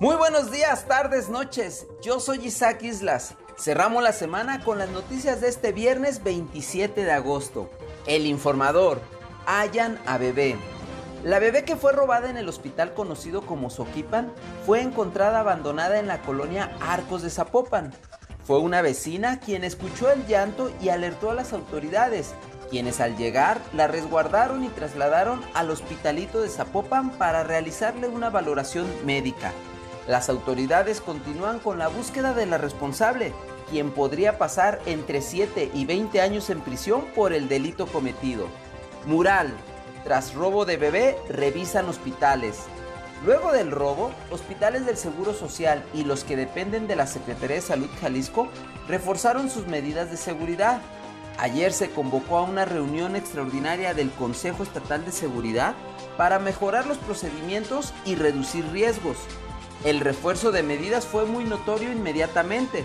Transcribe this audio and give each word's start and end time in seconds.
Muy 0.00 0.16
buenos 0.16 0.50
días, 0.50 0.86
tardes, 0.88 1.28
noches. 1.28 1.86
Yo 2.02 2.18
soy 2.18 2.46
Isaac 2.46 2.82
Islas. 2.82 3.34
Cerramos 3.56 4.02
la 4.02 4.12
semana 4.12 4.64
con 4.64 4.76
las 4.76 4.88
noticias 4.88 5.40
de 5.40 5.46
este 5.46 5.70
viernes 5.70 6.24
27 6.24 7.04
de 7.04 7.12
agosto. 7.12 7.70
El 8.04 8.26
informador. 8.26 9.00
Hayan 9.46 10.00
a 10.04 10.18
bebé. 10.18 10.56
La 11.22 11.38
bebé 11.38 11.64
que 11.64 11.76
fue 11.76 11.92
robada 11.92 12.28
en 12.28 12.36
el 12.36 12.48
hospital 12.48 12.92
conocido 12.92 13.46
como 13.46 13.70
Soquipan 13.70 14.32
fue 14.66 14.80
encontrada 14.80 15.38
abandonada 15.38 16.00
en 16.00 16.08
la 16.08 16.22
colonia 16.22 16.76
Arcos 16.80 17.22
de 17.22 17.30
Zapopan. 17.30 17.94
Fue 18.44 18.58
una 18.58 18.82
vecina 18.82 19.38
quien 19.38 19.62
escuchó 19.62 20.10
el 20.10 20.26
llanto 20.26 20.72
y 20.82 20.88
alertó 20.88 21.30
a 21.30 21.34
las 21.34 21.52
autoridades, 21.52 22.34
quienes 22.68 23.00
al 23.00 23.16
llegar 23.16 23.60
la 23.72 23.86
resguardaron 23.86 24.64
y 24.64 24.68
trasladaron 24.70 25.40
al 25.54 25.70
hospitalito 25.70 26.42
de 26.42 26.48
Zapopan 26.48 27.10
para 27.10 27.44
realizarle 27.44 28.08
una 28.08 28.28
valoración 28.28 28.86
médica. 29.06 29.52
Las 30.06 30.28
autoridades 30.28 31.00
continúan 31.00 31.58
con 31.58 31.78
la 31.78 31.88
búsqueda 31.88 32.34
de 32.34 32.46
la 32.46 32.58
responsable, 32.58 33.32
quien 33.70 33.90
podría 33.90 34.36
pasar 34.36 34.80
entre 34.84 35.22
7 35.22 35.70
y 35.72 35.86
20 35.86 36.20
años 36.20 36.50
en 36.50 36.60
prisión 36.60 37.06
por 37.14 37.32
el 37.32 37.48
delito 37.48 37.86
cometido. 37.86 38.48
Mural. 39.06 39.52
Tras 40.04 40.34
robo 40.34 40.66
de 40.66 40.76
bebé, 40.76 41.16
revisan 41.30 41.88
hospitales. 41.88 42.64
Luego 43.24 43.52
del 43.52 43.70
robo, 43.70 44.12
hospitales 44.30 44.84
del 44.84 44.98
Seguro 44.98 45.32
Social 45.32 45.82
y 45.94 46.04
los 46.04 46.24
que 46.24 46.36
dependen 46.36 46.86
de 46.86 46.96
la 46.96 47.06
Secretaría 47.06 47.56
de 47.56 47.62
Salud 47.62 47.88
Jalisco 48.02 48.48
reforzaron 48.86 49.48
sus 49.48 49.66
medidas 49.66 50.10
de 50.10 50.18
seguridad. 50.18 50.82
Ayer 51.38 51.72
se 51.72 51.90
convocó 51.90 52.36
a 52.36 52.42
una 52.42 52.66
reunión 52.66 53.16
extraordinaria 53.16 53.94
del 53.94 54.10
Consejo 54.10 54.62
Estatal 54.62 55.06
de 55.06 55.12
Seguridad 55.12 55.74
para 56.18 56.38
mejorar 56.38 56.86
los 56.86 56.98
procedimientos 56.98 57.94
y 58.04 58.14
reducir 58.14 58.66
riesgos. 58.70 59.16
El 59.82 60.00
refuerzo 60.00 60.52
de 60.52 60.62
medidas 60.62 61.06
fue 61.06 61.26
muy 61.26 61.44
notorio 61.44 61.92
inmediatamente. 61.92 62.84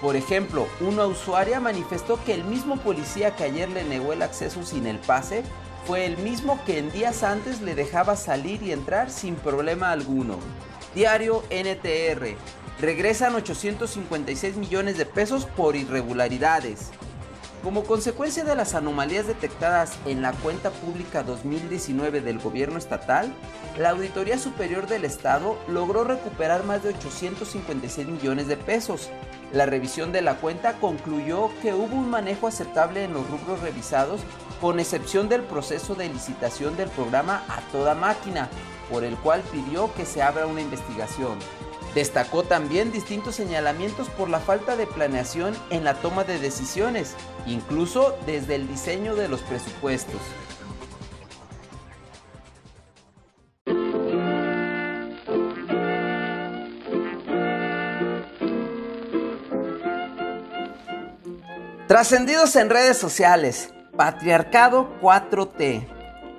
Por 0.00 0.16
ejemplo, 0.16 0.66
una 0.80 1.06
usuaria 1.06 1.60
manifestó 1.60 2.22
que 2.24 2.34
el 2.34 2.44
mismo 2.44 2.78
policía 2.78 3.36
que 3.36 3.44
ayer 3.44 3.68
le 3.68 3.84
negó 3.84 4.12
el 4.12 4.22
acceso 4.22 4.64
sin 4.64 4.86
el 4.86 4.98
pase 4.98 5.42
fue 5.86 6.06
el 6.06 6.16
mismo 6.18 6.58
que 6.64 6.78
en 6.78 6.90
días 6.90 7.22
antes 7.22 7.60
le 7.60 7.74
dejaba 7.74 8.16
salir 8.16 8.62
y 8.62 8.72
entrar 8.72 9.10
sin 9.10 9.34
problema 9.36 9.90
alguno. 9.90 10.38
Diario 10.94 11.42
NTR. 11.50 12.36
Regresan 12.80 13.34
856 13.34 14.56
millones 14.56 14.96
de 14.96 15.06
pesos 15.06 15.44
por 15.44 15.76
irregularidades. 15.76 16.90
Como 17.62 17.84
consecuencia 17.84 18.42
de 18.42 18.56
las 18.56 18.74
anomalías 18.74 19.26
detectadas 19.26 19.92
en 20.06 20.22
la 20.22 20.32
cuenta 20.32 20.70
pública 20.70 21.22
2019 21.22 22.22
del 22.22 22.38
gobierno 22.38 22.78
estatal, 22.78 23.34
la 23.76 23.90
Auditoría 23.90 24.38
Superior 24.38 24.86
del 24.86 25.04
Estado 25.04 25.58
logró 25.68 26.04
recuperar 26.04 26.64
más 26.64 26.82
de 26.82 26.88
856 26.88 28.08
millones 28.08 28.48
de 28.48 28.56
pesos. 28.56 29.10
La 29.52 29.66
revisión 29.66 30.10
de 30.10 30.22
la 30.22 30.36
cuenta 30.36 30.78
concluyó 30.80 31.50
que 31.60 31.74
hubo 31.74 31.96
un 31.96 32.08
manejo 32.08 32.46
aceptable 32.46 33.04
en 33.04 33.12
los 33.12 33.28
rubros 33.28 33.60
revisados, 33.60 34.22
con 34.58 34.80
excepción 34.80 35.28
del 35.28 35.42
proceso 35.42 35.94
de 35.94 36.08
licitación 36.08 36.78
del 36.78 36.88
programa 36.88 37.44
a 37.46 37.60
toda 37.72 37.94
máquina, 37.94 38.48
por 38.90 39.04
el 39.04 39.16
cual 39.16 39.42
pidió 39.52 39.92
que 39.92 40.06
se 40.06 40.22
abra 40.22 40.46
una 40.46 40.62
investigación. 40.62 41.38
Destacó 41.94 42.44
también 42.44 42.92
distintos 42.92 43.34
señalamientos 43.34 44.08
por 44.10 44.28
la 44.28 44.38
falta 44.38 44.76
de 44.76 44.86
planeación 44.86 45.56
en 45.70 45.84
la 45.84 45.94
toma 45.94 46.24
de 46.24 46.38
decisiones, 46.38 47.14
incluso 47.46 48.16
desde 48.26 48.54
el 48.54 48.68
diseño 48.68 49.16
de 49.16 49.28
los 49.28 49.40
presupuestos. 49.40 50.20
Trascendidos 61.88 62.54
en 62.54 62.70
redes 62.70 62.98
sociales, 62.98 63.74
Patriarcado 63.96 64.88
4T. 65.02 65.88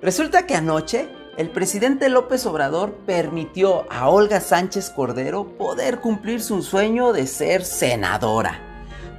Resulta 0.00 0.46
que 0.46 0.54
anoche 0.54 1.08
el 1.36 1.48
presidente 1.48 2.08
López 2.08 2.44
Obrador 2.46 2.92
permitió 3.06 3.86
a 3.90 4.08
Olga 4.08 4.40
Sánchez 4.40 4.90
Cordero 4.90 5.44
poder 5.56 6.00
cumplir 6.00 6.42
su 6.42 6.62
sueño 6.62 7.12
de 7.12 7.26
ser 7.26 7.64
senadora. 7.64 8.60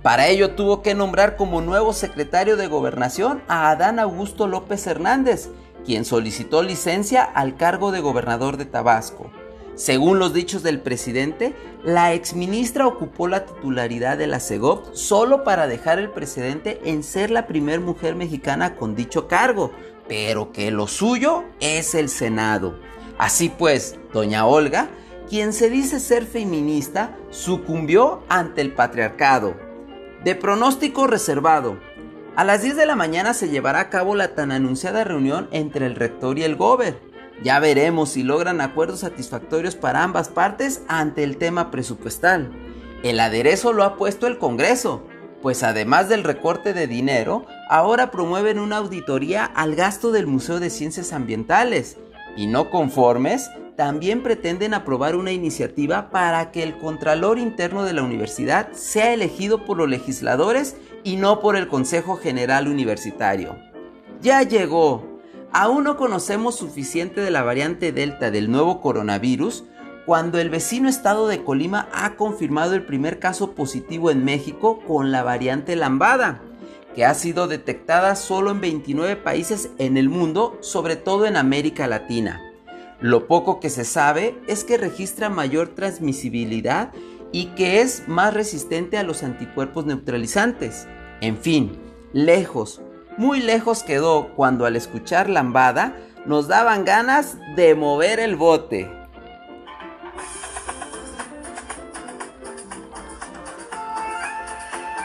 Para 0.03 0.27
ello 0.27 0.55
tuvo 0.55 0.81
que 0.81 0.94
nombrar 0.94 1.35
como 1.35 1.61
nuevo 1.61 1.94
secretario 1.94 2.57
de 2.57 2.67
gobernación 2.67 3.41
a 3.47 3.69
Adán 3.69 3.99
Augusto 3.99 4.47
López 4.47 4.85
Hernández, 4.88 5.49
quien 5.85 6.05
solicitó 6.05 6.63
licencia 6.63 7.23
al 7.23 7.55
cargo 7.55 7.91
de 7.91 8.01
gobernador 8.01 8.57
de 8.57 8.66
Tabasco. 8.66 9.31
Según 9.75 10.19
los 10.19 10.33
dichos 10.33 10.63
del 10.63 10.79
presidente, 10.79 11.55
la 11.83 12.13
exministra 12.13 12.85
ocupó 12.85 13.28
la 13.28 13.45
titularidad 13.45 14.17
de 14.17 14.28
la 14.28 14.39
CEGOP 14.39 14.93
solo 14.93 15.43
para 15.43 15.66
dejar 15.66 15.97
el 15.97 16.09
precedente 16.09 16.81
en 16.83 17.03
ser 17.03 17.31
la 17.31 17.47
primer 17.47 17.79
mujer 17.79 18.16
mexicana 18.16 18.75
con 18.75 18.95
dicho 18.95 19.28
cargo, 19.28 19.72
pero 20.07 20.51
que 20.51 20.72
lo 20.72 20.88
suyo 20.88 21.44
es 21.59 21.95
el 21.95 22.09
Senado. 22.09 22.79
Así 23.17 23.50
pues, 23.50 23.97
doña 24.13 24.45
Olga, 24.45 24.89
quien 25.29 25.53
se 25.53 25.69
dice 25.69 26.00
ser 26.00 26.25
feminista, 26.25 27.16
sucumbió 27.29 28.23
ante 28.28 28.61
el 28.61 28.73
patriarcado. 28.73 29.56
De 30.23 30.35
pronóstico 30.35 31.07
reservado, 31.07 31.78
a 32.35 32.44
las 32.44 32.61
10 32.61 32.78
de 32.78 32.85
la 32.85 32.95
mañana 32.95 33.34
se 33.34 33.50
llevará 33.50 33.81
a 33.81 33.90
cabo 33.90 34.16
la 34.16 34.35
tan 34.35 34.51
anunciada 34.51 35.03
reunión 35.03 35.50
entre 35.51 35.85
el 35.85 35.95
rector 35.95 36.40
y 36.40 36.44
el 36.44 36.56
gober. 36.56 37.00
Ya 37.44 37.59
veremos 37.59 38.09
si 38.09 38.23
logran 38.23 38.61
acuerdos 38.61 39.01
satisfactorios 39.01 39.75
para 39.75 40.03
ambas 40.03 40.29
partes 40.29 40.81
ante 40.88 41.23
el 41.23 41.38
tema 41.38 41.72
presupuestal. 41.72 42.51
El 43.03 43.19
aderezo 43.19 43.73
lo 43.73 43.84
ha 43.84 43.97
puesto 43.97 44.28
el 44.28 44.38
Congreso, 44.38 45.03
pues 45.41 45.63
además 45.63 46.09
del 46.09 46.24
recorte 46.24 46.74
de 46.74 46.88
dinero, 46.88 47.46
ahora 47.69 48.12
promueven 48.12 48.59
una 48.59 48.78
auditoría 48.78 49.46
al 49.46 49.75
gasto 49.75 50.12
del 50.12 50.28
Museo 50.28 50.59
de 50.59 50.69
Ciencias 50.69 51.13
Ambientales. 51.13 51.97
Y 52.38 52.47
no 52.47 52.69
conformes, 52.69 53.50
también 53.75 54.22
pretenden 54.22 54.74
aprobar 54.74 55.16
una 55.16 55.31
iniciativa 55.31 56.12
para 56.12 56.52
que 56.52 56.63
el 56.63 56.78
Contralor 56.78 57.40
Interno 57.40 57.84
de 57.84 57.94
la 57.94 58.03
Universidad 58.03 58.72
sea 58.74 59.13
elegido 59.13 59.66
por 59.66 59.78
los 59.78 59.90
legisladores 59.90 60.75
y 61.03 61.16
no 61.16 61.40
por 61.40 61.56
el 61.56 61.68
Consejo 61.68 62.16
General 62.18 62.68
Universitario. 62.68 63.58
Ya 64.22 64.44
llegó. 64.44 65.19
Aún 65.52 65.84
no 65.84 65.97
conocemos 65.97 66.56
suficiente 66.56 67.22
de 67.22 67.31
la 67.31 67.44
variante 67.44 67.91
Delta 67.91 68.31
del 68.31 68.52
nuevo 68.52 68.79
coronavirus, 68.79 69.66
cuando 70.06 70.39
el 70.39 70.50
vecino 70.50 70.89
estado 70.89 71.28
de 71.28 71.44
Colima 71.44 71.88
ha 71.94 72.16
confirmado 72.16 72.73
el 72.73 72.85
primer 72.85 73.19
caso 73.19 73.51
positivo 73.51 74.09
en 74.09 74.25
México 74.25 74.79
con 74.88 75.12
la 75.12 75.23
variante 75.23 75.75
lambada, 75.75 76.41
que 76.95 77.06
ha 77.06 77.13
sido 77.13 77.47
detectada 77.47 78.16
solo 78.16 78.51
en 78.51 78.61
29 78.61 79.16
países 79.17 79.69
en 79.78 79.97
el 79.97 80.09
mundo, 80.09 80.57
sobre 80.61 80.95
todo 80.95 81.25
en 81.25 81.38
América 81.38 81.88
Latina. 81.88 82.41
Lo 83.00 83.28
poco 83.28 83.59
que 83.59 83.69
se 83.69 83.85
sabe 83.85 84.35
es 84.47 84.63
que 84.63 84.78
registra 84.78 85.29
mayor 85.29 85.69
transmisibilidad 85.69 86.91
y 87.31 87.47
que 87.47 87.81
es 87.81 88.07
más 88.07 88.34
resistente 88.34 88.97
a 88.97 89.03
los 89.03 89.23
anticuerpos 89.23 89.85
neutralizantes. 89.85 90.88
En 91.22 91.38
fin, 91.38 91.79
lejos, 92.13 92.81
muy 93.17 93.40
lejos 93.40 93.84
quedó 93.84 94.34
cuando 94.35 94.66
al 94.66 94.75
escuchar 94.75 95.29
lambada 95.29 95.95
nos 96.25 96.47
daban 96.47 96.85
ganas 96.85 97.38
de 97.56 97.73
mover 97.75 98.19
el 98.19 98.35
bote. 98.35 99.00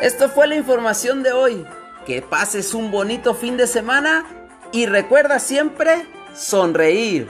Esto 0.01 0.29
fue 0.29 0.47
la 0.47 0.57
información 0.57 1.23
de 1.23 1.33
hoy. 1.33 1.67
Que 2.05 2.21
pases 2.21 2.75
un 2.75 2.91
bonito 2.91 3.35
fin 3.35 3.57
de 3.57 3.67
semana 3.67 4.27
y 4.71 4.87
recuerda 4.87 5.39
siempre 5.39 6.07
sonreír. 6.35 7.29